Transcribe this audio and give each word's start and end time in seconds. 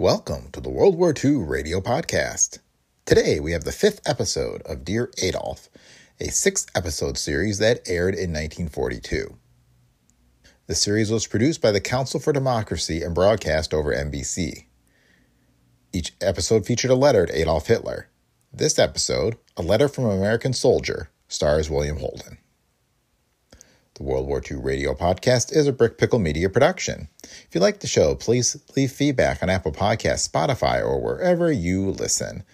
Welcome 0.00 0.50
to 0.52 0.60
the 0.60 0.70
World 0.70 0.96
War 0.96 1.12
II 1.12 1.38
Radio 1.38 1.80
Podcast. 1.80 2.60
Today 3.04 3.40
we 3.40 3.50
have 3.50 3.64
the 3.64 3.72
fifth 3.72 4.00
episode 4.06 4.62
of 4.62 4.84
Dear 4.84 5.10
Adolf, 5.20 5.68
a 6.20 6.30
six 6.30 6.66
episode 6.72 7.18
series 7.18 7.58
that 7.58 7.80
aired 7.84 8.14
in 8.14 8.30
1942. 8.30 9.36
The 10.68 10.74
series 10.76 11.10
was 11.10 11.26
produced 11.26 11.60
by 11.60 11.72
the 11.72 11.80
Council 11.80 12.20
for 12.20 12.32
Democracy 12.32 13.02
and 13.02 13.12
broadcast 13.12 13.74
over 13.74 13.92
NBC. 13.92 14.66
Each 15.92 16.12
episode 16.20 16.64
featured 16.64 16.92
a 16.92 16.94
letter 16.94 17.26
to 17.26 17.36
Adolf 17.36 17.66
Hitler. 17.66 18.08
This 18.52 18.78
episode, 18.78 19.36
A 19.56 19.62
Letter 19.62 19.88
from 19.88 20.04
an 20.04 20.16
American 20.16 20.52
Soldier, 20.52 21.10
stars 21.26 21.68
William 21.68 21.98
Holden. 21.98 22.37
The 23.98 24.04
World 24.04 24.28
War 24.28 24.40
II 24.48 24.58
Radio 24.58 24.94
Podcast 24.94 25.52
is 25.52 25.66
a 25.66 25.72
Brick 25.72 25.98
Pickle 25.98 26.20
Media 26.20 26.48
production. 26.48 27.08
If 27.24 27.48
you 27.52 27.60
like 27.60 27.80
the 27.80 27.88
show, 27.88 28.14
please 28.14 28.56
leave 28.76 28.92
feedback 28.92 29.42
on 29.42 29.50
Apple 29.50 29.72
Podcasts, 29.72 30.28
Spotify, 30.28 30.80
or 30.80 31.02
wherever 31.02 31.50
you 31.50 31.90
listen. 31.90 32.44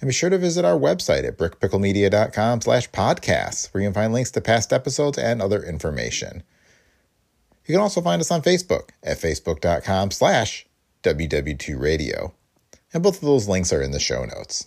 And 0.00 0.08
be 0.08 0.12
sure 0.12 0.28
to 0.28 0.38
visit 0.38 0.64
our 0.64 0.76
website 0.76 1.24
at 1.24 1.38
brickpicklemedia.com 1.38 2.62
slash 2.62 2.90
podcasts, 2.90 3.72
where 3.72 3.80
you 3.80 3.86
can 3.86 3.94
find 3.94 4.12
links 4.12 4.32
to 4.32 4.40
past 4.40 4.72
episodes 4.72 5.18
and 5.18 5.40
other 5.40 5.62
information. 5.62 6.42
You 7.64 7.74
can 7.74 7.80
also 7.80 8.00
find 8.00 8.20
us 8.20 8.32
on 8.32 8.42
Facebook 8.42 8.88
at 9.04 9.18
facebook.com 9.18 10.10
slash 10.10 10.66
WW2Radio. 11.04 12.32
And 12.92 13.04
both 13.04 13.18
of 13.18 13.20
those 13.28 13.46
links 13.46 13.72
are 13.72 13.82
in 13.82 13.92
the 13.92 14.00
show 14.00 14.24
notes. 14.24 14.66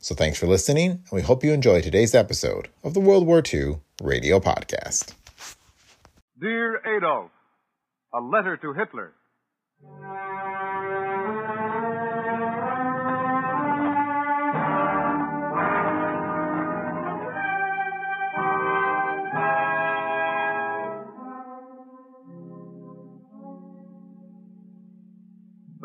So 0.00 0.14
thanks 0.14 0.38
for 0.38 0.46
listening, 0.46 0.90
and 0.90 1.12
we 1.12 1.22
hope 1.22 1.42
you 1.42 1.52
enjoy 1.52 1.80
today's 1.80 2.14
episode 2.14 2.68
of 2.84 2.94
the 2.94 3.00
World 3.00 3.26
War 3.26 3.42
II 3.52 3.78
Radio 4.02 4.38
Podcast. 4.38 5.12
Dear 6.40 6.80
Adolf, 6.86 7.30
a 8.14 8.20
letter 8.20 8.56
to 8.58 8.72
Hitler. 8.74 9.12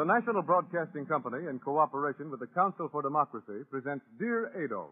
The 0.03 0.19
National 0.19 0.43
Broadcasting 0.43 1.07
Company, 1.07 1.47
in 1.47 1.63
cooperation 1.63 2.27
with 2.27 2.43
the 2.43 2.51
Council 2.51 2.91
for 2.91 2.99
Democracy, 3.01 3.63
presents 3.71 4.03
Dear 4.19 4.51
Adolf, 4.51 4.91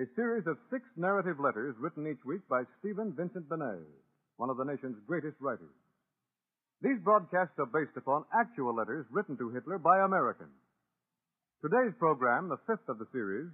a 0.00 0.08
series 0.16 0.48
of 0.48 0.56
six 0.72 0.88
narrative 0.96 1.36
letters 1.36 1.76
written 1.76 2.08
each 2.08 2.24
week 2.24 2.40
by 2.48 2.64
Stephen 2.80 3.12
Vincent 3.12 3.44
Benet, 3.52 3.84
one 4.40 4.48
of 4.48 4.56
the 4.56 4.64
nation's 4.64 4.96
greatest 5.04 5.36
writers. 5.38 5.76
These 6.80 7.04
broadcasts 7.04 7.60
are 7.60 7.68
based 7.68 7.92
upon 7.94 8.24
actual 8.32 8.74
letters 8.74 9.04
written 9.12 9.36
to 9.36 9.52
Hitler 9.52 9.76
by 9.76 10.00
Americans. 10.00 10.56
Today's 11.60 11.92
program, 11.98 12.48
the 12.48 12.64
fifth 12.64 12.88
of 12.88 12.96
the 12.96 13.12
series, 13.12 13.52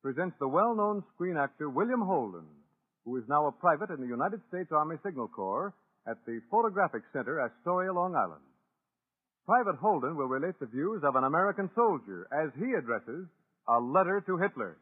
presents 0.00 0.38
the 0.38 0.46
well-known 0.46 1.02
screen 1.12 1.38
actor 1.42 1.68
William 1.68 2.06
Holden, 2.06 2.46
who 3.04 3.16
is 3.16 3.26
now 3.26 3.48
a 3.48 3.58
private 3.58 3.90
in 3.90 3.98
the 3.98 4.06
United 4.06 4.38
States 4.46 4.70
Army 4.70 4.94
Signal 5.02 5.26
Corps 5.26 5.74
at 6.06 6.22
the 6.24 6.38
Photographic 6.52 7.02
Center, 7.12 7.42
Astoria, 7.42 7.92
Long 7.92 8.14
Island. 8.14 8.46
Private 9.50 9.80
Holden 9.80 10.14
will 10.16 10.28
relate 10.28 10.54
the 10.60 10.66
views 10.66 11.02
of 11.02 11.16
an 11.16 11.24
American 11.24 11.68
soldier 11.74 12.28
as 12.30 12.50
he 12.56 12.72
addresses 12.78 13.26
a 13.66 13.80
letter 13.80 14.22
to 14.24 14.36
Hitler. 14.38 14.76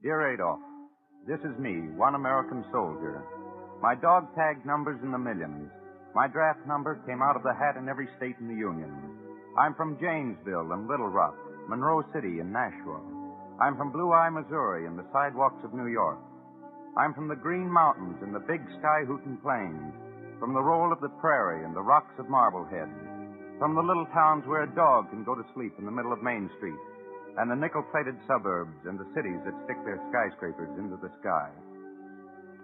Dear 0.00 0.32
Adolf, 0.32 0.60
this 1.26 1.40
is 1.40 1.58
me, 1.58 1.90
one 1.96 2.14
American 2.14 2.64
soldier. 2.70 3.24
My 3.82 3.96
dog 3.96 4.32
tag 4.36 4.64
number's 4.64 5.02
in 5.02 5.10
the 5.10 5.18
millions. 5.18 5.68
My 6.16 6.24
draft 6.24 6.64
number 6.64 6.96
came 7.04 7.20
out 7.20 7.36
of 7.36 7.44
the 7.44 7.52
hat 7.52 7.76
in 7.76 7.92
every 7.92 8.08
state 8.16 8.40
in 8.40 8.48
the 8.48 8.56
Union. 8.56 8.88
I'm 9.60 9.76
from 9.76 10.00
Janesville 10.00 10.72
and 10.72 10.88
Little 10.88 11.12
Rock, 11.12 11.36
Monroe 11.68 12.00
City 12.08 12.40
and 12.40 12.48
Nashua. 12.48 13.04
I'm 13.60 13.76
from 13.76 13.92
Blue 13.92 14.16
Eye, 14.16 14.32
Missouri 14.32 14.88
and 14.88 14.96
the 14.96 15.04
sidewalks 15.12 15.60
of 15.60 15.76
New 15.76 15.92
York. 15.92 16.16
I'm 16.96 17.12
from 17.12 17.28
the 17.28 17.36
Green 17.36 17.68
Mountains 17.68 18.16
and 18.24 18.32
the 18.32 18.48
big 18.48 18.64
sky 18.80 19.04
hooting 19.04 19.36
plains, 19.44 19.92
from 20.40 20.56
the 20.56 20.64
roll 20.64 20.88
of 20.88 21.04
the 21.04 21.12
prairie 21.20 21.68
and 21.68 21.76
the 21.76 21.84
rocks 21.84 22.16
of 22.16 22.32
Marblehead, 22.32 22.88
from 23.60 23.76
the 23.76 23.84
little 23.84 24.08
towns 24.16 24.48
where 24.48 24.64
a 24.64 24.74
dog 24.74 25.12
can 25.12 25.20
go 25.20 25.36
to 25.36 25.44
sleep 25.52 25.76
in 25.76 25.84
the 25.84 25.92
middle 25.92 26.16
of 26.16 26.24
Main 26.24 26.48
Street, 26.56 26.80
and 27.36 27.52
the 27.52 27.60
nickel 27.60 27.84
plated 27.92 28.16
suburbs 28.24 28.88
and 28.88 28.96
the 28.96 29.12
cities 29.12 29.44
that 29.44 29.60
stick 29.68 29.76
their 29.84 30.00
skyscrapers 30.08 30.72
into 30.80 30.96
the 30.96 31.12
sky. 31.20 31.52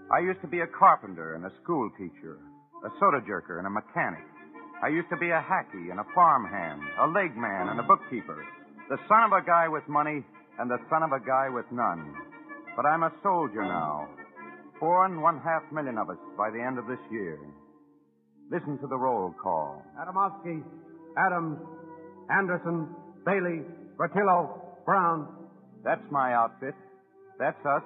I 0.09 0.25
used 0.25 0.41
to 0.41 0.49
be 0.49 0.65
a 0.65 0.73
carpenter 0.73 1.37
and 1.37 1.45
a 1.45 1.53
school 1.61 1.93
teacher, 2.01 2.41
a 2.85 2.91
soda 2.99 3.21
jerker 3.23 3.59
and 3.59 3.67
a 3.67 3.71
mechanic. 3.71 4.25
I 4.83 4.89
used 4.89 5.09
to 5.11 5.17
be 5.17 5.31
a 5.31 5.39
hacky 5.39 5.91
and 5.91 6.01
a 6.01 6.07
farmhand, 6.15 6.83
a 6.99 7.07
leg 7.07 7.37
man 7.37 7.69
and 7.69 7.79
a 7.79 7.87
bookkeeper, 7.87 8.45
the 8.91 8.99
son 9.09 9.23
of 9.25 9.33
a 9.33 9.47
guy 9.47 9.69
with 9.69 9.87
money 9.87 10.25
and 10.59 10.71
the 10.71 10.79
son 10.91 11.03
of 11.03 11.13
a 11.13 11.25
guy 11.25 11.49
with 11.49 11.67
none. 11.71 12.15
But 12.77 12.87
I'm 12.87 13.03
a 13.05 13.13
soldier 13.23 13.63
now. 13.63 14.09
Four 14.81 15.07
and 15.07 15.23
one 15.23 15.39
half 15.39 15.63
million 15.71 15.99
of 15.99 16.11
us 16.11 16.19
by 16.37 16.51
the 16.51 16.61
end 16.61 16.79
of 16.79 16.87
this 16.87 16.99
year. 17.11 17.39
Listen 18.51 18.79
to 18.79 18.87
the 18.89 18.97
roll 18.97 19.33
call. 19.41 19.85
Adamowski, 19.97 20.63
Adams, 21.17 21.59
Anderson, 22.29 22.89
Bailey, 23.25 23.63
Bertillo, 23.97 24.59
Brown. 24.85 25.29
That's 25.85 26.03
my 26.11 26.35
outfit. 26.35 26.75
That's 27.39 27.65
us. 27.65 27.83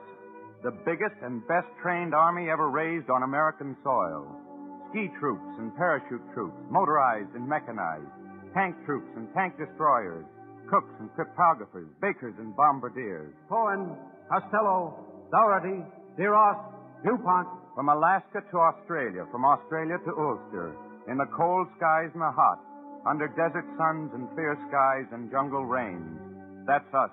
The 0.63 0.73
biggest 0.85 1.21
and 1.23 1.47
best 1.47 1.69
trained 1.83 2.15
army 2.15 2.49
ever 2.51 2.71
raised 2.71 3.11
on 3.11 3.23
American 3.23 3.77
soil. 3.85 4.27
Ski 4.91 5.11
troops 5.19 5.47
and 5.59 5.75
parachute 5.77 6.23
troops, 6.35 6.57
motorized 6.71 7.35
and 7.35 7.47
mechanized. 7.49 8.09
Tank 8.55 8.77
troops 8.87 9.09
and 9.17 9.29
tank 9.35 9.55
destroyers. 9.59 10.25
Cooks 10.71 10.95
and 10.99 11.11
cryptographers, 11.15 11.89
bakers 12.01 12.35
and 12.39 12.55
bombardiers. 12.57 13.35
Cohen, 13.49 13.95
Costello, 14.31 14.95
Dougherty, 15.31 15.85
DeRoss, 16.19 16.59
DuPont. 17.05 17.49
From 17.77 17.91
Alaska 17.91 18.41
to 18.41 18.57
Australia, 18.57 19.27
from 19.31 19.45
Australia 19.45 19.99
to 20.09 20.11
Ulster, 20.17 20.73
in 21.13 21.19
the 21.19 21.29
cold 21.37 21.69
skies 21.77 22.09
and 22.15 22.23
the 22.25 22.33
hot, 22.33 22.59
under 23.05 23.29
desert 23.29 23.69
suns 23.77 24.09
and 24.17 24.33
fierce 24.35 24.57
skies 24.73 25.05
and 25.13 25.31
jungle 25.31 25.67
rains. 25.67 26.17
That's 26.67 26.89
us, 26.97 27.13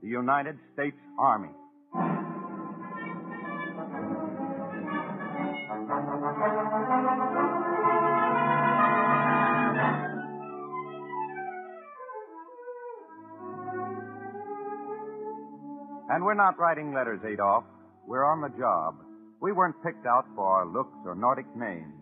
the 0.00 0.08
United 0.08 0.56
States 0.72 0.96
Army. 1.20 1.52
And 16.10 16.24
we're 16.24 16.34
not 16.34 16.58
writing 16.58 16.92
letters, 16.92 17.20
Adolf. 17.22 17.64
We're 18.06 18.24
on 18.24 18.40
the 18.40 18.50
job. 18.58 18.96
We 19.40 19.52
weren't 19.52 19.76
picked 19.84 20.06
out 20.06 20.24
for 20.34 20.44
our 20.44 20.66
looks 20.66 20.96
or 21.06 21.14
Nordic 21.14 21.46
names. 21.54 21.94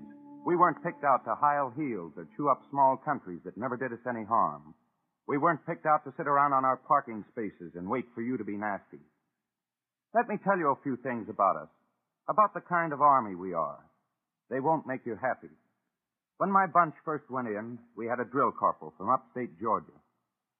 We 0.46 0.56
weren't 0.56 0.82
picked 0.82 1.05
out 1.05 1.25
to 1.25 1.35
heil 1.35 1.75
heels 1.76 2.12
or 2.17 2.26
chew 2.37 2.49
up 2.49 2.62
small 2.70 2.96
countries 2.96 3.40
that 3.44 3.58
never 3.58 3.76
did 3.76 3.93
us 3.93 4.06
any 4.08 4.25
harm. 4.25 4.75
We 5.29 5.37
weren't 5.37 5.67
picked 5.67 5.85
out 5.85 6.05
to 6.05 6.14
sit 6.17 6.26
around 6.26 6.55
on 6.55 6.64
our 6.64 6.79
parking 6.79 7.25
spaces 7.32 7.73
and 7.75 7.87
wait 7.87 8.06
for 8.14 8.23
you 8.23 8.38
to 8.38 8.44
be 8.44 8.56
nasty. 8.56 9.05
Let 10.14 10.29
me 10.29 10.37
tell 10.43 10.56
you 10.56 10.70
a 10.70 10.82
few 10.82 10.96
things 11.02 11.29
about 11.29 11.56
us, 11.56 11.69
about 12.31 12.55
the 12.55 12.62
kind 12.62 12.94
of 12.94 13.02
army 13.02 13.35
we 13.35 13.52
are. 13.52 13.86
They 14.50 14.60
won't 14.60 14.87
make 14.87 15.04
you 15.04 15.16
happy. 15.20 15.50
When 16.38 16.52
my 16.52 16.66
bunch 16.66 16.94
first 17.04 17.31
went 17.31 17.48
in, 17.48 17.78
we 17.96 18.06
had 18.06 18.20
a 18.20 18.25
drill 18.25 18.52
corporal 18.52 18.93
from 18.96 19.10
upstate 19.10 19.58
Georgia. 19.58 19.96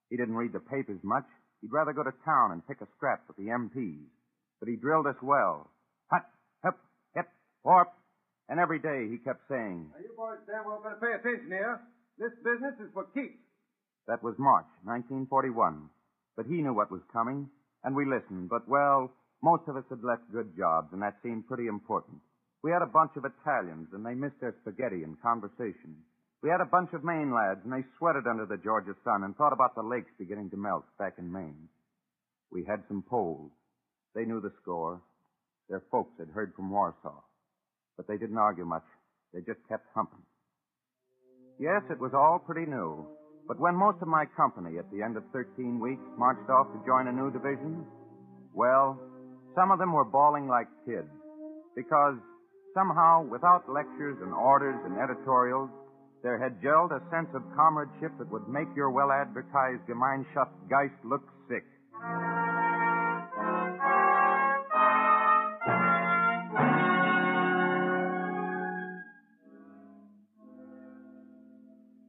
He 0.09 0.17
didn't 0.17 0.35
read 0.35 0.53
the 0.53 0.59
papers 0.59 0.99
much. 1.03 1.25
He'd 1.61 1.71
rather 1.71 1.93
go 1.93 2.03
to 2.03 2.13
town 2.25 2.51
and 2.51 2.67
pick 2.67 2.81
a 2.81 2.87
scrap 2.97 3.21
with 3.27 3.37
the 3.37 3.51
MPs. 3.51 4.09
But 4.59 4.69
he 4.69 4.75
drilled 4.75 5.07
us 5.07 5.21
well. 5.21 5.69
Hut, 6.11 6.25
hip, 6.63 6.75
hip, 7.15 7.29
warp, 7.63 7.93
And 8.49 8.59
every 8.59 8.79
day 8.79 9.07
he 9.09 9.17
kept 9.17 9.41
saying, 9.49 9.91
Now, 9.91 10.01
you 10.01 10.13
boys 10.15 10.39
damn 10.47 10.65
well 10.65 10.81
better 10.81 10.97
pay 10.97 11.13
attention 11.13 11.51
here. 11.51 11.81
This 12.17 12.33
business 12.43 12.73
is 12.79 12.89
for 12.93 13.05
keeps. 13.13 13.37
That 14.07 14.23
was 14.23 14.35
March 14.39 14.65
1941. 14.85 15.89
But 16.35 16.45
he 16.47 16.61
knew 16.61 16.73
what 16.73 16.91
was 16.91 17.01
coming, 17.11 17.49
and 17.83 17.95
we 17.95 18.05
listened. 18.05 18.49
But, 18.49 18.67
well, 18.67 19.11
most 19.43 19.67
of 19.67 19.75
us 19.75 19.83
had 19.89 20.03
left 20.03 20.31
good 20.31 20.55
jobs, 20.57 20.89
and 20.93 21.01
that 21.01 21.17
seemed 21.21 21.47
pretty 21.47 21.67
important. 21.67 22.17
We 22.63 22.71
had 22.71 22.81
a 22.81 22.89
bunch 22.89 23.11
of 23.15 23.25
Italians, 23.25 23.89
and 23.93 24.05
they 24.05 24.15
missed 24.15 24.39
their 24.41 24.55
spaghetti 24.61 25.03
and 25.03 25.21
conversation. 25.21 25.95
We 26.41 26.49
had 26.49 26.61
a 26.61 26.69
bunch 26.69 26.93
of 26.93 27.03
Maine 27.03 27.33
lads, 27.33 27.61
and 27.63 27.73
they 27.73 27.85
sweated 27.97 28.27
under 28.27 28.45
the 28.45 28.61
Georgia 28.61 28.93
sun 29.03 29.23
and 29.23 29.35
thought 29.35 29.53
about 29.53 29.75
the 29.75 29.83
lakes 29.83 30.11
beginning 30.17 30.49
to 30.51 30.57
melt 30.57 30.85
back 30.97 31.15
in 31.17 31.31
Maine. 31.31 31.69
We 32.51 32.63
had 32.63 32.83
some 32.87 33.03
Poles. 33.03 33.51
They 34.15 34.25
knew 34.25 34.41
the 34.41 34.53
score. 34.61 35.01
Their 35.69 35.83
folks 35.91 36.13
had 36.19 36.29
heard 36.29 36.53
from 36.55 36.71
Warsaw. 36.71 37.21
But 37.97 38.07
they 38.07 38.17
didn't 38.17 38.37
argue 38.37 38.65
much. 38.65 38.85
They 39.33 39.41
just 39.41 39.59
kept 39.67 39.85
humping. 39.93 40.23
Yes, 41.59 41.81
it 41.89 41.99
was 41.99 42.13
all 42.13 42.39
pretty 42.39 42.69
new. 42.69 43.05
But 43.47 43.59
when 43.59 43.75
most 43.75 44.01
of 44.01 44.07
my 44.07 44.25
company 44.35 44.77
at 44.77 44.89
the 44.91 45.01
end 45.01 45.17
of 45.17 45.23
13 45.33 45.79
weeks 45.79 46.03
marched 46.17 46.49
off 46.49 46.67
to 46.73 46.85
join 46.85 47.07
a 47.07 47.11
new 47.11 47.31
division, 47.31 47.85
well, 48.53 48.99
some 49.55 49.71
of 49.71 49.79
them 49.79 49.93
were 49.93 50.05
bawling 50.05 50.47
like 50.47 50.67
kids. 50.85 51.09
Because 51.75 52.17
somehow, 52.77 53.23
without 53.23 53.67
lectures 53.67 54.17
and 54.21 54.31
orders 54.31 54.77
and 54.85 54.99
editorials, 55.01 55.69
there 56.21 56.37
had 56.37 56.61
gelled 56.61 56.91
a 56.91 57.01
sense 57.09 57.27
of 57.33 57.41
comradeship 57.55 58.11
that 58.19 58.31
would 58.31 58.47
make 58.47 58.67
your 58.75 58.91
well 58.91 59.11
advertised 59.11 59.81
Gemeinschaft 59.89 60.53
Geist 60.69 60.93
look 61.03 61.23
sick. 61.49 61.65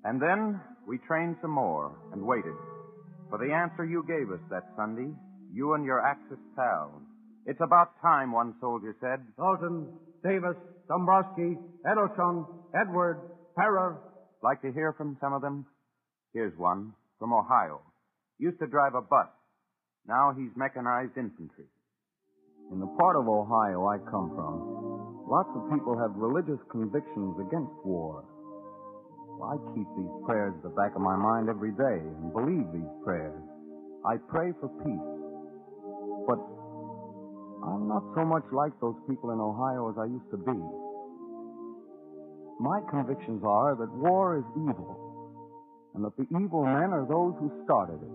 And 0.04 0.20
then 0.20 0.60
we 0.86 0.98
trained 0.98 1.36
some 1.40 1.50
more 1.50 1.96
and 2.12 2.22
waited 2.22 2.56
for 3.30 3.38
the 3.38 3.52
answer 3.52 3.84
you 3.86 4.04
gave 4.06 4.30
us 4.30 4.40
that 4.50 4.64
Sunday, 4.76 5.14
you 5.50 5.72
and 5.72 5.84
your 5.84 6.00
Axis 6.00 6.38
pals. 6.56 7.07
It's 7.48 7.64
about 7.64 7.96
time, 8.02 8.30
one 8.30 8.52
soldier 8.60 8.94
said. 9.00 9.24
Dalton, 9.38 9.88
Davis, 10.22 10.54
Dombrowski, 10.86 11.56
Edelson, 11.88 12.44
Edward, 12.76 13.24
Parra. 13.56 13.96
Like 14.42 14.60
to 14.60 14.70
hear 14.70 14.92
from 14.92 15.16
some 15.18 15.32
of 15.32 15.40
them? 15.40 15.64
Here's 16.34 16.52
one 16.58 16.92
from 17.18 17.32
Ohio. 17.32 17.80
Used 18.38 18.58
to 18.60 18.66
drive 18.66 18.94
a 18.94 19.00
bus. 19.00 19.32
Now 20.06 20.34
he's 20.36 20.52
mechanized 20.56 21.16
infantry. 21.16 21.64
In 22.70 22.80
the 22.80 22.92
part 23.00 23.16
of 23.16 23.26
Ohio 23.26 23.88
I 23.88 23.96
come 23.96 24.28
from, 24.36 25.24
lots 25.24 25.48
of 25.56 25.72
people 25.72 25.96
have 25.96 26.12
religious 26.20 26.60
convictions 26.70 27.32
against 27.40 27.72
war. 27.82 28.28
Well, 29.40 29.56
I 29.56 29.56
keep 29.72 29.88
these 29.96 30.14
prayers 30.26 30.52
at 30.56 30.62
the 30.68 30.76
back 30.76 30.92
of 30.94 31.00
my 31.00 31.16
mind 31.16 31.48
every 31.48 31.72
day 31.72 31.96
and 31.96 32.28
believe 32.30 32.68
these 32.76 32.92
prayers. 33.04 33.40
I 34.04 34.20
pray 34.28 34.52
for 34.60 34.68
peace. 34.84 35.17
I'm 37.68 37.84
not 37.84 38.04
so 38.16 38.24
much 38.24 38.44
like 38.52 38.72
those 38.80 38.96
people 39.08 39.30
in 39.30 39.40
Ohio 39.40 39.92
as 39.92 39.96
I 40.00 40.08
used 40.08 40.30
to 40.32 40.40
be. 40.40 40.56
My 42.58 42.80
convictions 42.90 43.44
are 43.44 43.76
that 43.76 43.92
war 43.92 44.40
is 44.40 44.48
evil, 44.56 44.96
and 45.94 46.02
that 46.04 46.16
the 46.16 46.26
evil 46.32 46.64
men 46.64 46.96
are 46.96 47.04
those 47.04 47.36
who 47.38 47.52
started 47.68 48.00
it. 48.00 48.14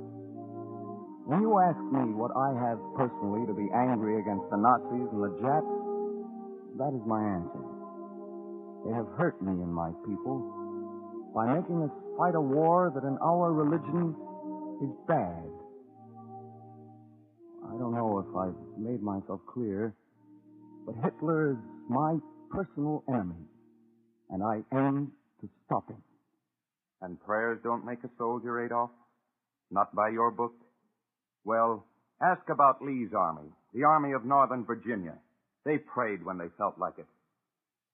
When 1.30 1.40
you 1.40 1.56
ask 1.62 1.80
me 1.80 2.12
what 2.18 2.36
I 2.36 2.52
have 2.52 2.82
personally 3.00 3.48
to 3.48 3.56
be 3.56 3.70
angry 3.72 4.20
against 4.20 4.44
the 4.52 4.60
Nazis 4.60 5.08
and 5.08 5.22
the 5.24 5.34
Japs, 5.40 5.76
that 6.82 6.92
is 6.92 7.06
my 7.08 7.22
answer. 7.22 7.64
They 8.84 8.92
have 8.92 9.08
hurt 9.16 9.40
me 9.40 9.54
and 9.54 9.72
my 9.72 9.96
people 10.04 11.32
by 11.34 11.48
making 11.56 11.82
us 11.88 11.94
fight 12.18 12.36
a 12.36 12.42
war 12.42 12.92
that 12.94 13.08
in 13.08 13.18
our 13.24 13.54
religion 13.54 14.12
is 14.84 14.92
bad. 15.08 15.48
I 17.74 17.78
don't 17.80 17.96
know 17.96 18.20
if 18.20 18.36
I've 18.38 18.78
made 18.78 19.02
myself 19.02 19.42
clear, 19.52 19.96
but 20.86 20.94
Hitler 21.04 21.54
is 21.54 21.58
my 21.90 22.18
personal 22.52 23.04
enemy, 23.10 23.48
and 24.30 24.44
I 24.44 24.62
aim 24.78 25.12
to 25.42 25.50
stop 25.66 25.90
him. 25.90 26.02
And 27.02 27.20
prayers 27.26 27.60
don't 27.64 27.84
make 27.84 28.04
a 28.04 28.12
soldier, 28.20 28.64
Adolf? 28.64 28.92
Not 29.72 29.96
by 29.96 30.10
your 30.10 30.30
book? 30.30 30.54
Well, 31.46 31.84
ask 32.22 32.44
about 32.48 32.84
Lee's 32.84 33.10
army, 33.18 33.50
the 33.74 33.86
Army 33.86 34.14
of 34.14 34.24
Northern 34.24 34.66
Virginia. 34.66 35.16
They 35.66 35.80
prayed 35.80 36.24
when 36.24 36.38
they 36.38 36.54
felt 36.60 36.78
like 36.78 37.00
it. 37.00 37.08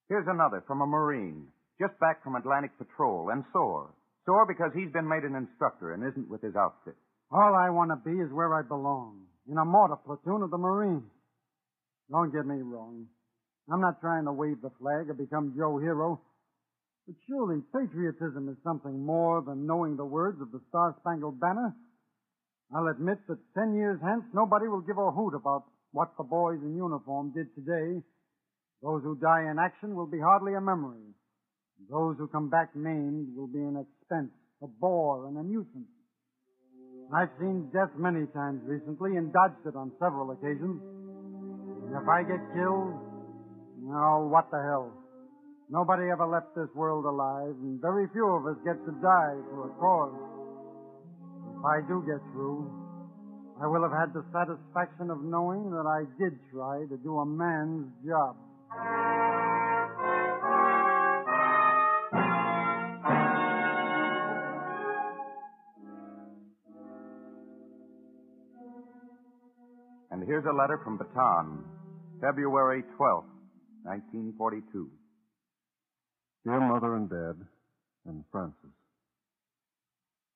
Here's 0.09 0.27
another 0.27 0.61
from 0.67 0.81
a 0.81 0.87
Marine, 0.87 1.47
just 1.79 1.97
back 2.01 2.21
from 2.21 2.35
Atlantic 2.35 2.71
Patrol, 2.77 3.29
and 3.29 3.45
sore. 3.53 3.93
Sore 4.25 4.45
because 4.45 4.71
he's 4.75 4.91
been 4.91 5.07
made 5.07 5.23
an 5.23 5.35
instructor 5.35 5.93
and 5.93 6.03
isn't 6.03 6.29
with 6.29 6.41
his 6.41 6.55
outfit. 6.57 6.95
All 7.31 7.55
I 7.55 7.69
want 7.69 7.91
to 7.91 8.09
be 8.09 8.19
is 8.19 8.33
where 8.33 8.53
I 8.53 8.63
belong, 8.67 9.28
in 9.49 9.57
a 9.57 9.65
mortar 9.65 9.97
platoon 9.97 10.43
of 10.43 10.51
the 10.51 10.57
Marines. 10.57 11.03
Don't 12.11 12.31
get 12.31 12.45
me 12.45 12.61
wrong. 12.61 13.05
I'm 13.71 13.81
not 13.81 14.01
trying 14.01 14.25
to 14.25 14.31
wave 14.31 14.61
the 14.61 14.71
flag 14.81 15.09
or 15.09 15.13
become 15.13 15.53
Joe 15.57 15.77
Hero. 15.77 16.21
But 17.07 17.15
surely 17.27 17.61
patriotism 17.73 18.49
is 18.49 18.57
something 18.63 19.05
more 19.05 19.41
than 19.41 19.65
knowing 19.65 19.97
the 19.97 20.05
words 20.05 20.41
of 20.41 20.51
the 20.51 20.61
Star 20.69 20.95
Spangled 21.01 21.39
Banner. 21.39 21.75
I'll 22.75 22.87
admit 22.87 23.17
that 23.27 23.39
ten 23.57 23.73
years 23.73 23.99
hence 24.03 24.23
nobody 24.33 24.67
will 24.67 24.81
give 24.81 24.97
a 24.97 25.11
hoot 25.11 25.33
about 25.33 25.65
what 25.91 26.13
the 26.17 26.23
boys 26.23 26.59
in 26.61 26.75
uniform 26.75 27.33
did 27.33 27.47
today. 27.55 28.01
Those 28.81 29.01
who 29.03 29.17
die 29.17 29.49
in 29.49 29.57
action 29.57 29.95
will 29.95 30.05
be 30.05 30.19
hardly 30.19 30.53
a 30.53 30.61
memory. 30.61 31.13
Those 31.89 32.17
who 32.17 32.27
come 32.27 32.49
back 32.49 32.75
maimed 32.75 33.35
will 33.35 33.47
be 33.47 33.59
an 33.59 33.77
expense, 33.77 34.31
a 34.61 34.67
bore, 34.67 35.27
and 35.27 35.37
a 35.37 35.43
nuisance. 35.43 35.89
I've 37.09 37.33
seen 37.39 37.69
death 37.73 37.89
many 37.97 38.27
times 38.37 38.61
recently 38.69 39.17
and 39.17 39.33
dodged 39.33 39.65
it 39.65 39.75
on 39.75 39.91
several 39.97 40.29
occasions. 40.29 40.77
And 41.89 41.97
if 41.97 42.05
I 42.05 42.21
get 42.21 42.37
killed, 42.53 42.93
oh, 43.89 44.29
what 44.29 44.51
the 44.51 44.61
hell? 44.61 44.93
Nobody 45.71 46.09
ever 46.13 46.25
left 46.25 46.53
this 46.53 46.69
world 46.75 47.05
alive, 47.05 47.57
and 47.61 47.81
very 47.81 48.05
few 48.13 48.25
of 48.29 48.45
us 48.45 48.57
get 48.65 48.77
to 48.85 48.93
die 49.01 49.37
for 49.49 49.69
a 49.69 49.73
cause. 49.81 50.17
If 51.57 51.65
I 51.65 51.81
do 51.87 52.05
get 52.05 52.21
through, 52.33 52.69
I 53.61 53.65
will 53.65 53.81
have 53.81 53.91
had 53.91 54.13
the 54.13 54.23
satisfaction 54.31 55.09
of 55.09 55.21
knowing 55.21 55.69
that 55.71 55.89
I 55.89 56.05
did 56.21 56.37
try 56.53 56.85
to 56.85 56.97
do 57.01 57.19
a 57.19 57.25
man's 57.25 57.89
job. 58.05 58.37
Here's 70.29 70.45
a 70.45 70.53
letter 70.53 70.79
from 70.83 70.99
Bataan, 70.99 71.57
February 72.21 72.83
12th, 72.99 73.33
1942. 73.81 74.87
Dear 76.45 76.59
Mother 76.59 76.97
and 76.97 77.09
Dad, 77.09 77.47
and 78.05 78.23
Francis, 78.31 78.77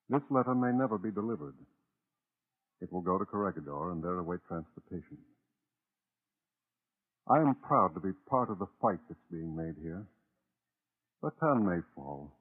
this 0.10 0.24
letter 0.32 0.56
may 0.56 0.76
never 0.76 0.98
be 0.98 1.12
delivered. 1.12 1.54
It 2.82 2.92
will 2.92 3.02
go 3.02 3.20
to 3.20 3.26
Corregidor 3.26 3.92
and 3.92 4.04
there 4.04 4.18
await 4.18 4.40
transportation. 4.48 5.20
I 7.30 7.38
am 7.38 7.54
proud 7.62 7.94
to 7.94 8.00
be 8.00 8.18
part 8.28 8.50
of 8.50 8.58
the 8.58 8.74
fight 8.82 9.00
that's 9.08 9.30
being 9.32 9.56
made 9.56 9.76
here. 9.80 10.08
Bataan 11.24 11.70
may 11.70 11.82
fall, 11.96 12.34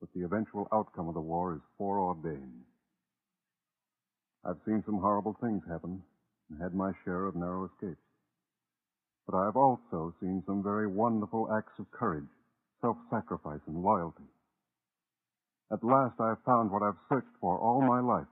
but 0.00 0.08
the 0.12 0.24
eventual 0.24 0.66
outcome 0.72 1.06
of 1.06 1.14
the 1.14 1.20
war 1.20 1.54
is 1.54 1.62
foreordained. 1.78 2.66
I've 4.44 4.58
seen 4.66 4.82
some 4.84 4.98
horrible 4.98 5.36
things 5.40 5.62
happen 5.70 6.02
and 6.50 6.60
had 6.60 6.74
my 6.74 6.92
share 7.04 7.26
of 7.26 7.36
narrow 7.36 7.66
escapes. 7.66 8.02
But 9.26 9.36
I've 9.38 9.56
also 9.56 10.14
seen 10.20 10.42
some 10.46 10.62
very 10.62 10.88
wonderful 10.88 11.48
acts 11.56 11.78
of 11.78 11.90
courage, 11.92 12.28
self-sacrifice, 12.80 13.60
and 13.66 13.82
loyalty. 13.82 14.24
At 15.72 15.84
last 15.84 16.20
I've 16.20 16.42
found 16.44 16.70
what 16.70 16.82
I've 16.82 16.98
searched 17.08 17.36
for 17.40 17.58
all 17.58 17.80
my 17.80 18.00
life. 18.00 18.26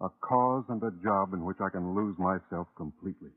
A 0.00 0.08
cause 0.20 0.64
and 0.68 0.82
a 0.82 0.92
job 1.02 1.32
in 1.34 1.44
which 1.44 1.58
I 1.60 1.70
can 1.70 1.94
lose 1.94 2.16
myself 2.18 2.68
completely. 2.76 3.30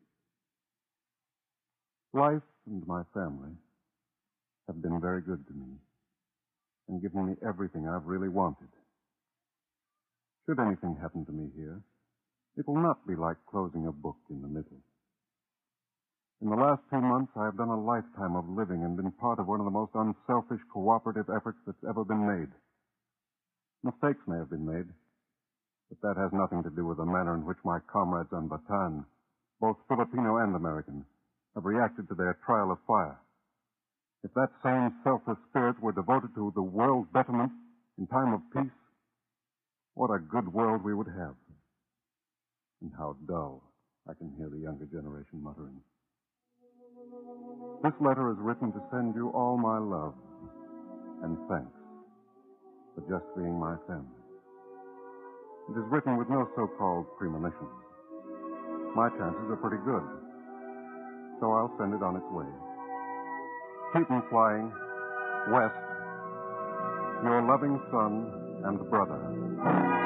Life 2.13 2.43
and 2.67 2.85
my 2.87 3.03
family 3.13 3.51
have 4.67 4.81
been 4.81 5.01
very 5.01 5.21
good 5.21 5.45
to 5.47 5.53
me 5.53 5.77
and 6.87 7.01
given 7.01 7.27
me 7.27 7.35
everything 7.47 7.87
I've 7.87 8.05
really 8.05 8.29
wanted. 8.29 8.69
Should 10.45 10.59
anything 10.59 10.95
happen 11.01 11.25
to 11.25 11.31
me 11.31 11.49
here, 11.55 11.81
it 12.57 12.67
will 12.67 12.81
not 12.81 13.05
be 13.07 13.15
like 13.15 13.37
closing 13.49 13.87
a 13.87 13.91
book 13.91 14.17
in 14.29 14.41
the 14.41 14.47
middle. 14.47 14.79
In 16.41 16.49
the 16.49 16.55
last 16.55 16.81
two 16.89 16.99
months, 16.99 17.31
I 17.35 17.45
have 17.45 17.57
done 17.57 17.69
a 17.69 17.79
lifetime 17.79 18.35
of 18.35 18.47
living 18.49 18.83
and 18.83 18.95
been 18.95 19.11
part 19.11 19.39
of 19.39 19.47
one 19.47 19.59
of 19.59 19.65
the 19.65 19.71
most 19.71 19.91
unselfish 19.95 20.61
cooperative 20.71 21.29
efforts 21.29 21.57
that's 21.65 21.83
ever 21.87 22.03
been 22.03 22.27
made. 22.27 22.51
Mistakes 23.83 24.19
may 24.27 24.37
have 24.37 24.49
been 24.49 24.65
made, 24.65 24.87
but 25.89 26.01
that 26.01 26.19
has 26.19 26.31
nothing 26.33 26.63
to 26.63 26.69
do 26.69 26.85
with 26.85 26.97
the 26.97 27.05
manner 27.05 27.35
in 27.35 27.45
which 27.45 27.57
my 27.63 27.79
comrades 27.91 28.33
on 28.33 28.49
Bataan, 28.49 29.05
both 29.61 29.77
Filipino 29.87 30.37
and 30.37 30.55
American, 30.55 31.05
have 31.55 31.65
reacted 31.65 32.07
to 32.09 32.15
their 32.15 32.37
trial 32.45 32.71
of 32.71 32.79
fire. 32.85 33.17
If 34.23 34.33
that 34.33 34.49
same 34.63 34.91
selfless 35.03 35.37
spirit 35.49 35.79
were 35.81 35.93
devoted 35.93 36.33
to 36.35 36.51
the 36.55 36.63
world's 36.63 37.11
betterment 37.13 37.51
in 37.97 38.07
time 38.07 38.33
of 38.33 38.41
peace, 38.51 38.75
what 39.93 40.09
a 40.11 40.19
good 40.19 40.51
world 40.51 40.83
we 40.83 40.93
would 40.93 41.07
have. 41.07 41.35
And 42.81 42.91
how 42.97 43.15
dull, 43.27 43.63
I 44.07 44.13
can 44.13 44.31
hear 44.37 44.49
the 44.49 44.59
younger 44.59 44.85
generation 44.85 45.41
muttering. 45.41 45.79
This 47.83 47.93
letter 47.99 48.31
is 48.31 48.37
written 48.39 48.71
to 48.73 48.81
send 48.91 49.15
you 49.15 49.29
all 49.29 49.57
my 49.57 49.77
love 49.77 50.13
and 51.23 51.37
thanks 51.49 51.73
for 52.93 53.01
just 53.09 53.25
being 53.35 53.57
my 53.59 53.75
family. 53.87 54.21
It 55.69 55.79
is 55.79 55.85
written 55.89 56.17
with 56.17 56.29
no 56.29 56.47
so-called 56.55 57.05
premonition. 57.17 57.67
My 58.95 59.09
chances 59.09 59.49
are 59.49 59.57
pretty 59.57 59.81
good, 59.83 60.05
so 61.39 61.51
I'll 61.51 61.73
send 61.79 61.93
it 61.93 62.03
on 62.03 62.15
its 62.15 62.29
way. 62.31 62.45
Keep 63.93 64.11
'em 64.11 64.21
flying 64.29 64.71
west. 65.51 65.75
Your 67.23 67.41
loving 67.41 67.81
son 67.91 68.61
and 68.63 68.89
brother. 68.89 70.04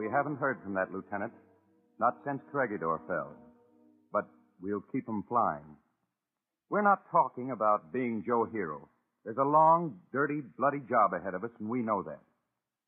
We 0.00 0.08
haven't 0.08 0.40
heard 0.40 0.56
from 0.64 0.72
that 0.72 0.90
lieutenant. 0.90 1.32
Not 1.98 2.16
since 2.24 2.40
Corregidor 2.50 3.02
fell. 3.06 3.36
But 4.10 4.24
we'll 4.62 4.80
keep 4.92 5.06
'em 5.06 5.22
flying. 5.28 5.76
We're 6.70 6.80
not 6.80 7.04
talking 7.10 7.50
about 7.50 7.92
being 7.92 8.24
Joe 8.24 8.44
Hero. 8.44 8.88
There's 9.24 9.36
a 9.36 9.44
long, 9.44 10.00
dirty, 10.10 10.40
bloody 10.40 10.80
job 10.80 11.12
ahead 11.12 11.34
of 11.34 11.44
us, 11.44 11.50
and 11.58 11.68
we 11.68 11.82
know 11.82 12.02
that. 12.04 12.20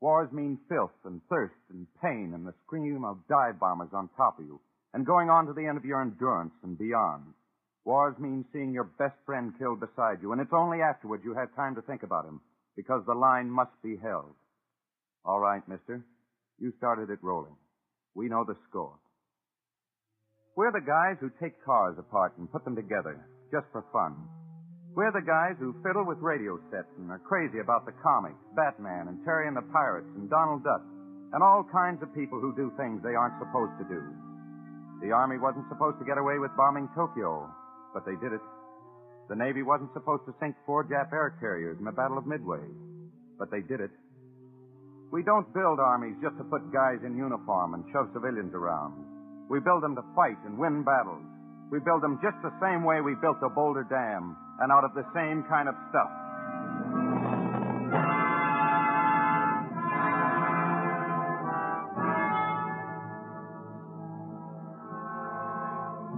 Wars 0.00 0.32
mean 0.32 0.56
filth 0.70 1.04
and 1.04 1.20
thirst 1.28 1.60
and 1.68 1.86
pain 2.00 2.32
and 2.32 2.46
the 2.46 2.54
scream 2.64 3.04
of 3.04 3.28
dive 3.28 3.58
bombers 3.58 3.92
on 3.92 4.08
top 4.16 4.38
of 4.38 4.46
you 4.46 4.58
and 4.94 5.04
going 5.04 5.28
on 5.28 5.44
to 5.46 5.52
the 5.52 5.66
end 5.66 5.76
of 5.76 5.84
your 5.84 6.00
endurance 6.00 6.54
and 6.62 6.78
beyond. 6.78 7.34
Wars 7.84 8.18
mean 8.18 8.46
seeing 8.52 8.72
your 8.72 8.84
best 8.84 9.18
friend 9.26 9.56
killed 9.58 9.80
beside 9.80 10.22
you, 10.22 10.32
and 10.32 10.40
it's 10.40 10.54
only 10.54 10.80
afterwards 10.80 11.24
you 11.24 11.34
have 11.34 11.54
time 11.54 11.74
to 11.74 11.82
think 11.82 12.04
about 12.04 12.24
him 12.24 12.40
because 12.74 13.04
the 13.04 13.14
line 13.14 13.50
must 13.50 13.80
be 13.82 13.98
held. 13.98 14.34
All 15.26 15.40
right, 15.40 15.66
mister. 15.68 16.02
You 16.58 16.72
started 16.78 17.10
it 17.10 17.22
rolling. 17.22 17.56
We 18.14 18.28
know 18.28 18.44
the 18.44 18.56
score. 18.68 18.98
We're 20.56 20.72
the 20.72 20.84
guys 20.84 21.16
who 21.20 21.32
take 21.40 21.56
cars 21.64 21.96
apart 21.98 22.36
and 22.36 22.50
put 22.50 22.64
them 22.64 22.76
together 22.76 23.24
just 23.50 23.66
for 23.72 23.84
fun. 23.92 24.16
We're 24.92 25.12
the 25.12 25.24
guys 25.24 25.56
who 25.56 25.72
fiddle 25.80 26.04
with 26.04 26.20
radio 26.20 26.60
sets 26.68 26.92
and 27.00 27.08
are 27.08 27.24
crazy 27.24 27.64
about 27.64 27.88
the 27.88 27.96
comics, 28.04 28.36
Batman 28.52 29.08
and 29.08 29.24
Terry 29.24 29.48
and 29.48 29.56
the 29.56 29.64
Pirates 29.72 30.12
and 30.12 30.28
Donald 30.28 30.60
Duck 30.60 30.84
and 31.32 31.40
all 31.40 31.64
kinds 31.72 32.04
of 32.04 32.12
people 32.12 32.36
who 32.36 32.52
do 32.52 32.68
things 32.76 33.00
they 33.00 33.16
aren't 33.16 33.40
supposed 33.40 33.72
to 33.80 33.88
do. 33.88 34.04
The 35.00 35.16
Army 35.16 35.40
wasn't 35.40 35.64
supposed 35.72 35.96
to 35.98 36.04
get 36.04 36.20
away 36.20 36.36
with 36.36 36.52
bombing 36.60 36.92
Tokyo, 36.92 37.48
but 37.96 38.04
they 38.04 38.20
did 38.20 38.36
it. 38.36 38.44
The 39.32 39.40
Navy 39.40 39.64
wasn't 39.64 39.96
supposed 39.96 40.28
to 40.28 40.36
sink 40.36 40.54
four 40.68 40.84
Jap 40.84 41.08
air 41.08 41.32
carriers 41.40 41.80
in 41.80 41.88
the 41.88 41.96
Battle 41.96 42.20
of 42.20 42.28
Midway, 42.28 42.60
but 43.40 43.50
they 43.50 43.64
did 43.64 43.80
it. 43.80 43.90
We 45.12 45.22
don't 45.22 45.44
build 45.52 45.78
armies 45.78 46.16
just 46.24 46.40
to 46.40 46.44
put 46.44 46.72
guys 46.72 47.04
in 47.04 47.14
uniform 47.14 47.74
and 47.74 47.84
shove 47.92 48.08
civilians 48.16 48.56
around. 48.56 48.96
We 49.50 49.60
build 49.60 49.84
them 49.84 49.94
to 49.94 50.04
fight 50.16 50.40
and 50.48 50.56
win 50.56 50.82
battles. 50.88 51.20
We 51.70 51.84
build 51.84 52.00
them 52.00 52.18
just 52.24 52.40
the 52.40 52.52
same 52.64 52.82
way 52.82 53.04
we 53.04 53.12
built 53.20 53.36
the 53.44 53.52
Boulder 53.52 53.84
Dam, 53.84 54.34
and 54.60 54.72
out 54.72 54.84
of 54.84 54.96
the 54.96 55.04
same 55.12 55.44
kind 55.52 55.68
of 55.68 55.76
stuff. 55.92 56.08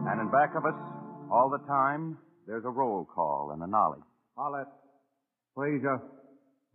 And 0.06 0.20
in 0.22 0.30
back 0.30 0.54
of 0.54 0.62
us, 0.62 0.78
all 1.34 1.50
the 1.50 1.66
time, 1.66 2.16
there's 2.46 2.64
a 2.64 2.70
roll 2.70 3.08
call 3.12 3.50
and 3.52 3.60
a 3.60 3.66
knowledge. 3.66 4.06
Follett, 4.36 4.68
Fraser, 5.56 5.94
uh, 5.94 5.98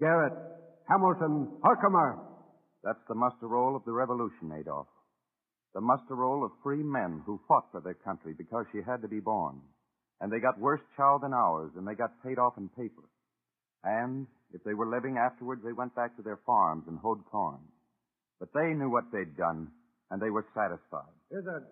Garrett, 0.02 0.59
Hamilton, 0.90 1.48
Herkimer. 1.64 2.18
That's 2.84 3.04
the 3.08 3.16
muster 3.16 3.48
roll 3.48 3.76
of 3.76 3.86
the 3.86 3.92
revolution, 3.92 4.52
Adolf. 4.58 4.88
The 5.76 5.82
muster 5.82 6.16
roll 6.16 6.44
of 6.44 6.52
free 6.64 6.82
men 6.82 7.22
who 7.26 7.40
fought 7.48 7.66
for 7.72 7.82
their 7.82 7.94
country 7.94 8.34
because 8.36 8.66
she 8.72 8.80
had 8.86 9.02
to 9.04 9.08
be 9.08 9.20
born. 9.20 9.62
And 10.20 10.32
they 10.32 10.40
got 10.40 10.60
worse 10.60 10.82
chow 10.98 11.20
than 11.22 11.34
ours, 11.34 11.72
and 11.78 11.88
they 11.88 11.94
got 11.94 12.24
paid 12.24 12.40
off 12.40 12.58
in 12.58 12.70
paper. 12.70 13.04
And 13.84 14.26
if 14.52 14.64
they 14.64 14.74
were 14.74 14.90
living 14.90 15.18
afterwards, 15.18 15.62
they 15.64 15.74
went 15.74 15.96
back 15.96 16.16
to 16.18 16.24
their 16.24 16.40
farms 16.46 16.86
and 16.88 16.98
hoed 16.98 17.24
corn. 17.32 17.60
But 18.40 18.50
they 18.54 18.74
knew 18.74 18.90
what 18.90 19.12
they'd 19.14 19.38
done, 19.38 19.68
and 20.10 20.22
they 20.22 20.30
were 20.32 20.46
satisfied. 20.56 21.14
Izzard, 21.32 21.68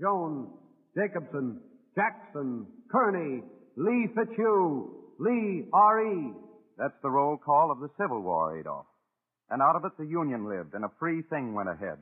Jones, 0.00 0.48
Jacobson, 0.94 1.60
Jackson, 1.94 2.66
Kearney, 2.92 3.42
Lee 3.76 4.08
Fitzhugh, 4.14 4.90
Lee 5.18 5.64
R.E. 5.72 6.32
That's 6.78 6.94
the 7.02 7.10
roll 7.10 7.36
call 7.36 7.72
of 7.72 7.80
the 7.80 7.90
Civil 7.98 8.22
War, 8.22 8.56
Adolf. 8.56 8.86
And 9.50 9.60
out 9.60 9.74
of 9.74 9.84
it, 9.84 9.98
the 9.98 10.06
Union 10.06 10.48
lived, 10.48 10.74
and 10.74 10.84
a 10.84 10.92
free 11.00 11.22
thing 11.22 11.52
went 11.52 11.68
ahead. 11.68 11.98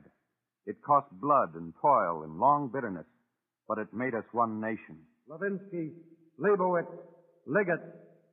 It 0.67 0.83
cost 0.85 1.07
blood 1.11 1.55
and 1.55 1.73
toil 1.81 2.23
and 2.23 2.39
long 2.39 2.69
bitterness, 2.71 3.07
but 3.67 3.79
it 3.79 3.87
made 3.91 4.13
us 4.13 4.25
one 4.33 4.61
nation. 4.61 4.99
Levinsky, 5.27 5.91
Leibowitz, 6.37 6.91
Liggett, 7.47 7.81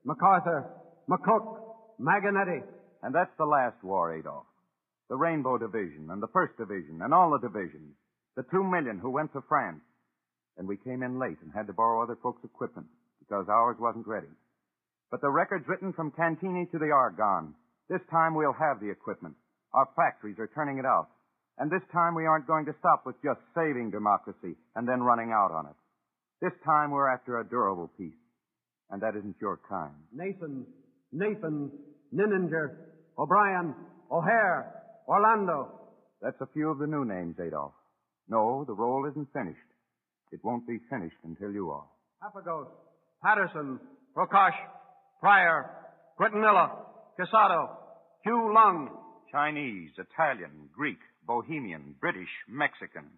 MacArthur, 0.05 0.69
McCook, 1.09 1.61
Maganetti. 1.99 2.63
And 3.03 3.15
that's 3.15 3.35
the 3.39 3.47
last 3.47 3.83
war, 3.83 4.15
Adolf. 4.15 4.47
The 5.09 5.17
Rainbow 5.17 5.59
Division 5.59 6.09
and 6.11 6.23
the 6.23 6.33
First 6.33 6.57
Division 6.59 7.01
and 7.03 7.15
all 7.15 7.31
the 7.31 7.47
divisions. 7.47 7.95
The 8.37 8.45
two 8.51 8.65
million 8.65 8.99
who 8.99 9.11
went 9.11 9.33
to 9.33 9.45
France. 9.49 9.81
And 10.59 10.69
we 10.69 10.77
came 10.77 11.03
in 11.03 11.19
late 11.19 11.39
and 11.43 11.53
had 11.55 11.69
to 11.69 11.73
borrow 11.73 12.03
other 12.03 12.19
folks' 12.23 12.45
equipment 12.45 12.87
because 13.21 13.47
ours 13.49 13.77
wasn't 13.79 14.07
ready. 14.07 14.29
But 15.15 15.21
the 15.21 15.31
record's 15.31 15.69
written 15.69 15.93
from 15.93 16.11
Cantigny 16.11 16.69
to 16.73 16.79
the 16.81 16.91
Argonne. 16.91 17.55
This 17.89 18.01
time 18.11 18.35
we'll 18.35 18.53
have 18.59 18.81
the 18.81 18.91
equipment. 18.91 19.37
Our 19.73 19.87
factories 19.95 20.41
are 20.41 20.51
turning 20.57 20.79
it 20.79 20.85
out. 20.85 21.07
And 21.57 21.71
this 21.71 21.87
time 21.93 22.17
we 22.17 22.27
aren't 22.27 22.49
going 22.49 22.67
to 22.67 22.75
stop 22.81 23.07
with 23.07 23.15
just 23.23 23.39
saving 23.55 23.93
democracy 23.93 24.59
and 24.75 24.89
then 24.89 25.07
running 25.07 25.31
out 25.31 25.53
on 25.53 25.67
it. 25.67 25.77
This 26.43 26.51
time 26.67 26.91
we're 26.91 27.07
after 27.07 27.39
a 27.39 27.49
durable 27.49 27.93
peace. 27.97 28.19
And 28.91 29.01
that 29.03 29.15
isn't 29.15 29.37
your 29.41 29.61
kind. 29.69 29.95
Nathan, 30.13 30.67
Nathan, 31.13 31.71
Nininger, 32.13 32.75
O'Brien, 33.17 33.73
O'Hare, 34.11 34.83
Orlando. 35.07 35.79
That's 36.23 36.41
a 36.41 36.53
few 36.53 36.71
of 36.71 36.79
the 36.79 36.89
new 36.89 37.05
names, 37.05 37.37
Adolf. 37.39 37.71
No, 38.29 38.65
the 38.67 38.75
roll 38.75 39.09
isn't 39.09 39.33
finished. 39.33 39.71
It 40.33 40.41
won't 40.43 40.67
be 40.67 40.81
finished 40.91 41.23
until 41.23 41.53
you 41.53 41.71
are. 41.71 41.87
Papagos, 42.21 42.67
Patterson, 43.23 43.79
Prokosh, 44.17 44.59
Pryor, 45.25 45.71
Quintanilla, 46.21 46.69
Casado, 47.19 47.71
Hugh 48.25 48.53
Lung. 48.53 48.91
Chinese, 49.33 49.89
Italian, 49.97 50.69
Greek, 50.77 51.01
Bohemian, 51.27 51.95
British, 51.99 52.29
Mexican. 52.47 53.09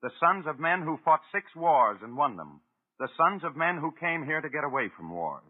The 0.00 0.08
sons 0.18 0.46
of 0.48 0.58
men 0.58 0.80
who 0.80 0.98
fought 1.04 1.20
six 1.30 1.44
wars 1.54 1.98
and 2.02 2.16
won 2.16 2.38
them. 2.38 2.62
The 2.98 3.12
sons 3.14 3.42
of 3.44 3.60
men 3.60 3.76
who 3.76 3.92
came 4.00 4.24
here 4.24 4.40
to 4.40 4.48
get 4.48 4.64
away 4.64 4.88
from 4.96 5.12
wars. 5.12 5.44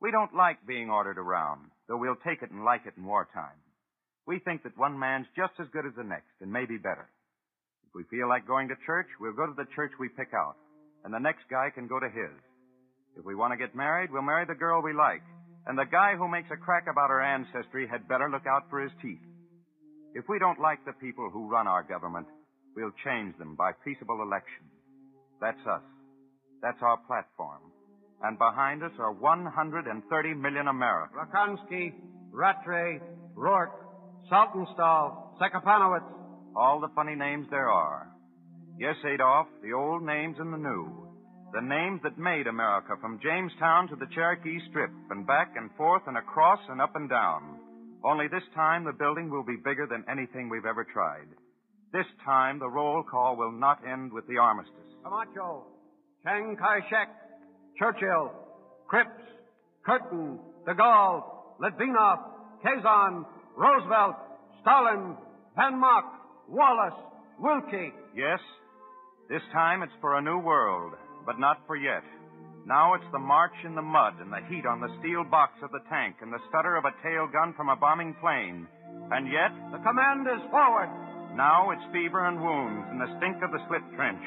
We 0.00 0.12
don't 0.12 0.36
like 0.36 0.64
being 0.68 0.88
ordered 0.88 1.18
around, 1.18 1.72
though 1.88 1.98
we'll 1.98 2.22
take 2.24 2.40
it 2.40 2.52
and 2.52 2.64
like 2.64 2.86
it 2.86 2.94
in 2.96 3.04
wartime. 3.04 3.58
We 4.28 4.38
think 4.38 4.62
that 4.62 4.78
one 4.78 4.96
man's 4.96 5.26
just 5.34 5.58
as 5.58 5.66
good 5.72 5.84
as 5.84 5.96
the 5.96 6.04
next, 6.04 6.30
and 6.40 6.52
maybe 6.52 6.78
better. 6.78 7.10
If 7.82 7.90
we 7.92 8.04
feel 8.04 8.28
like 8.28 8.46
going 8.46 8.68
to 8.68 8.86
church, 8.86 9.08
we'll 9.18 9.34
go 9.34 9.46
to 9.46 9.58
the 9.58 9.66
church 9.74 9.90
we 9.98 10.10
pick 10.10 10.30
out, 10.32 10.54
and 11.04 11.12
the 11.12 11.18
next 11.18 11.42
guy 11.50 11.70
can 11.74 11.88
go 11.88 11.98
to 11.98 12.06
his. 12.06 12.38
If 13.16 13.24
we 13.24 13.34
want 13.34 13.52
to 13.52 13.58
get 13.58 13.74
married, 13.74 14.10
we'll 14.10 14.22
marry 14.22 14.46
the 14.46 14.54
girl 14.54 14.82
we 14.82 14.92
like, 14.92 15.22
and 15.66 15.78
the 15.78 15.84
guy 15.84 16.16
who 16.16 16.28
makes 16.28 16.48
a 16.50 16.56
crack 16.56 16.86
about 16.90 17.10
our 17.10 17.20
ancestry 17.22 17.86
had 17.86 18.08
better 18.08 18.28
look 18.30 18.46
out 18.46 18.70
for 18.70 18.80
his 18.80 18.92
teeth. 19.02 19.20
If 20.14 20.24
we 20.28 20.38
don't 20.38 20.60
like 20.60 20.84
the 20.84 20.92
people 20.94 21.30
who 21.32 21.48
run 21.48 21.66
our 21.66 21.82
government, 21.82 22.26
we'll 22.76 22.92
change 23.04 23.36
them 23.38 23.54
by 23.56 23.72
peaceable 23.84 24.22
election. 24.22 24.64
That's 25.40 25.60
us. 25.66 25.82
That's 26.62 26.78
our 26.82 26.98
platform. 27.06 27.60
And 28.22 28.38
behind 28.38 28.82
us 28.82 28.92
are 28.98 29.12
130 29.12 30.34
million 30.34 30.68
Americans. 30.68 31.18
Rakonski, 31.18 31.92
Rattray, 32.30 33.00
Rourke, 33.34 33.74
Saltonstall, 34.30 35.38
Sekapanowitz. 35.40 36.06
All 36.54 36.80
the 36.80 36.88
funny 36.94 37.16
names 37.16 37.46
there 37.50 37.68
are. 37.68 38.08
Yes, 38.78 38.96
Adolf, 39.04 39.48
the 39.62 39.72
old 39.72 40.02
names 40.02 40.36
and 40.38 40.52
the 40.52 40.58
new. 40.58 41.11
The 41.52 41.60
names 41.60 42.00
that 42.02 42.16
made 42.16 42.46
America 42.46 42.96
from 43.00 43.20
Jamestown 43.22 43.88
to 43.88 43.96
the 43.96 44.06
Cherokee 44.14 44.58
Strip 44.70 44.90
and 45.10 45.26
back 45.26 45.52
and 45.54 45.70
forth 45.76 46.02
and 46.06 46.16
across 46.16 46.60
and 46.70 46.80
up 46.80 46.96
and 46.96 47.10
down. 47.10 47.58
Only 48.04 48.26
this 48.28 48.42
time 48.54 48.84
the 48.84 48.92
building 48.92 49.28
will 49.28 49.44
be 49.44 49.56
bigger 49.62 49.86
than 49.86 50.04
anything 50.10 50.48
we've 50.48 50.64
ever 50.64 50.84
tried. 50.84 51.28
This 51.92 52.06
time 52.24 52.58
the 52.58 52.70
roll 52.70 53.02
call 53.02 53.36
will 53.36 53.52
not 53.52 53.86
end 53.86 54.12
with 54.12 54.26
the 54.28 54.38
armistice. 54.38 54.72
Camacho, 55.04 55.66
Chiang 56.24 56.56
Kai-shek, 56.58 57.08
Churchill, 57.78 58.32
Cripps, 58.88 59.22
Curtin, 59.84 60.38
De 60.66 60.74
Gaulle, 60.74 61.22
Litvinov, 61.60 62.18
Quezon, 62.64 63.26
Roosevelt, 63.56 64.16
Stalin, 64.62 65.16
Van 65.56 65.78
Mook, 65.78 66.04
Wallace, 66.48 66.98
Willkie. 67.38 67.92
Yes, 68.16 68.40
This 69.28 69.42
time 69.52 69.82
it's 69.82 69.92
for 70.00 70.16
a 70.16 70.22
new 70.22 70.38
world, 70.38 70.94
but 71.26 71.38
not 71.38 71.60
for 71.66 71.76
yet. 71.76 72.02
Now 72.66 72.94
it's 72.94 73.10
the 73.10 73.18
march 73.18 73.54
in 73.64 73.74
the 73.74 73.82
mud 73.82 74.14
and 74.20 74.30
the 74.30 74.38
heat 74.48 74.66
on 74.66 74.80
the 74.80 74.92
steel 75.00 75.24
box 75.24 75.58
of 75.62 75.72
the 75.72 75.82
tank 75.90 76.16
and 76.22 76.32
the 76.32 76.42
stutter 76.48 76.76
of 76.76 76.84
a 76.84 76.94
tail 77.02 77.26
gun 77.26 77.54
from 77.56 77.68
a 77.68 77.76
bombing 77.76 78.14
plane. 78.20 78.68
And 79.10 79.26
yet. 79.26 79.50
The 79.72 79.82
command 79.82 80.28
is 80.30 80.42
forward. 80.50 80.88
Now 81.34 81.70
it's 81.70 81.82
fever 81.92 82.26
and 82.28 82.38
wounds 82.38 82.86
and 82.90 83.00
the 83.00 83.10
stink 83.18 83.42
of 83.42 83.50
the 83.50 83.58
slit 83.66 83.82
trench. 83.96 84.22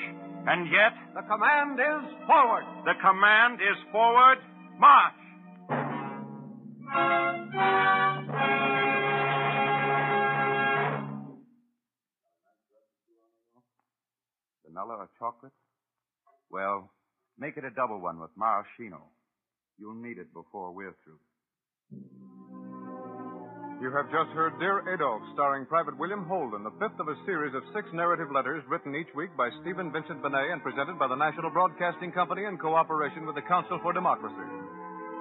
And 0.48 0.68
yet. 0.68 0.92
The 1.16 1.24
command 1.32 1.80
is 1.80 2.04
forward. 2.28 2.66
The 2.84 3.00
command 3.00 3.62
is 3.64 3.80
forward. 3.92 4.38
March! 4.80 5.16
Vanilla 14.68 14.96
or 15.00 15.10
chocolate? 15.18 15.54
Well, 16.50 16.92
make 17.38 17.58
it 17.58 17.66
a 17.66 17.72
double 17.72 18.00
one 18.00 18.20
with 18.20 18.32
maraschino. 18.38 19.02
You'll 19.78 20.02
need 20.02 20.18
it 20.18 20.34
before 20.34 20.72
we're 20.72 20.96
through. 21.04 21.20
You 23.84 23.92
have 23.92 24.08
just 24.08 24.32
heard 24.32 24.56
Dear 24.58 24.88
Adolf, 24.88 25.22
starring 25.36 25.68
Private 25.68 26.00
William 26.00 26.24
Holden, 26.26 26.64
the 26.64 26.72
fifth 26.80 26.96
of 26.96 27.12
a 27.12 27.20
series 27.28 27.54
of 27.54 27.62
six 27.76 27.86
narrative 27.92 28.32
letters 28.32 28.64
written 28.72 28.96
each 28.96 29.12
week 29.14 29.36
by 29.36 29.52
Stephen 29.62 29.92
Vincent 29.92 30.24
Benet 30.24 30.48
and 30.48 30.64
presented 30.64 30.98
by 30.98 31.12
the 31.12 31.20
National 31.20 31.52
Broadcasting 31.52 32.16
Company 32.16 32.48
in 32.48 32.58
cooperation 32.58 33.28
with 33.28 33.36
the 33.36 33.44
Council 33.44 33.78
for 33.84 33.92
Democracy. 33.92 34.48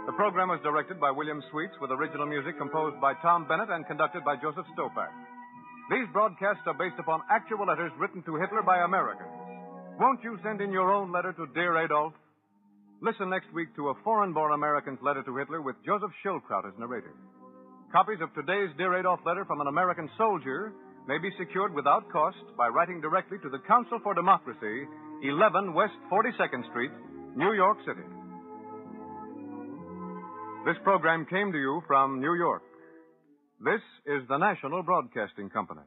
The 0.06 0.14
program 0.14 0.54
was 0.54 0.62
directed 0.62 1.02
by 1.02 1.10
William 1.10 1.42
Sweets 1.50 1.74
with 1.82 1.90
original 1.90 2.30
music 2.30 2.56
composed 2.56 3.00
by 3.02 3.18
Tom 3.26 3.48
Bennett 3.50 3.74
and 3.74 3.84
conducted 3.90 4.22
by 4.22 4.36
Joseph 4.38 4.70
Stopak. 4.78 5.10
These 5.90 6.08
broadcasts 6.14 6.62
are 6.70 6.78
based 6.78 6.96
upon 7.02 7.26
actual 7.28 7.66
letters 7.66 7.92
written 7.98 8.22
to 8.22 8.36
Hitler 8.38 8.62
by 8.62 8.86
Americans. 8.86 9.43
Won't 9.98 10.24
you 10.24 10.38
send 10.42 10.60
in 10.60 10.72
your 10.72 10.92
own 10.92 11.12
letter 11.12 11.32
to 11.32 11.46
Dear 11.54 11.84
Adolf? 11.84 12.14
Listen 13.00 13.30
next 13.30 13.46
week 13.54 13.74
to 13.76 13.90
a 13.90 13.94
foreign-born 14.02 14.52
American's 14.52 14.98
letter 15.02 15.22
to 15.22 15.36
Hitler 15.36 15.62
with 15.62 15.76
Joseph 15.86 16.10
Schildkraut 16.18 16.66
as 16.66 16.74
narrator. 16.80 17.14
Copies 17.92 18.18
of 18.20 18.34
today's 18.34 18.74
Dear 18.76 18.98
Adolf 18.98 19.20
letter 19.24 19.44
from 19.44 19.60
an 19.60 19.68
American 19.68 20.10
soldier 20.18 20.72
may 21.06 21.18
be 21.18 21.30
secured 21.38 21.72
without 21.74 22.10
cost 22.10 22.42
by 22.58 22.66
writing 22.66 23.00
directly 23.00 23.38
to 23.38 23.48
the 23.48 23.62
Council 23.68 24.00
for 24.02 24.14
Democracy, 24.14 24.82
11 25.22 25.74
West 25.74 25.94
42nd 26.10 26.68
Street, 26.70 26.90
New 27.36 27.52
York 27.52 27.78
City. 27.86 28.02
This 30.66 30.76
program 30.82 31.24
came 31.30 31.52
to 31.52 31.58
you 31.58 31.82
from 31.86 32.20
New 32.20 32.34
York. 32.34 32.62
This 33.60 33.82
is 34.06 34.26
the 34.28 34.38
National 34.38 34.82
Broadcasting 34.82 35.50
Company. 35.50 35.86